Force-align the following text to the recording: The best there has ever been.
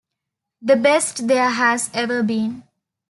The 0.63 0.77
best 0.77 1.27
there 1.27 1.51
has 1.51 1.91
ever 1.93 2.23
been. 2.23 2.63